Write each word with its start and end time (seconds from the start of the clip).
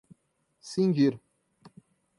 cindir 0.71 1.13